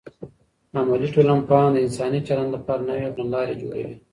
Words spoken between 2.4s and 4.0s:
لپاره نوې کړنلارې جوړوي.